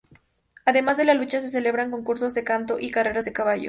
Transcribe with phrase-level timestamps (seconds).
[0.65, 3.59] Además de la lucha se celebran concursos de canto y carreras de caballos.